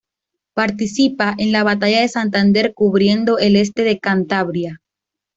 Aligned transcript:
Participa 0.55 1.35
en 1.37 1.51
la 1.51 1.61
batalla 1.63 2.01
de 2.01 2.07
Santander 2.07 2.73
cubriendo 2.73 3.37
el 3.37 3.55
este 3.55 3.83
de 3.83 3.99
Cantabria. 3.99 4.81